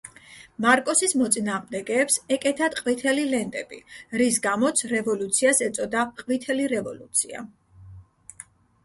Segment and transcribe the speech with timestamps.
[0.63, 3.79] მარკოსის მოწინააღმდეგეებს ეკეთათ ყვითელი ლენტები,
[4.21, 7.45] რის გამოც რევოლუციას ეწოდა ყვითელი რევოლუცია.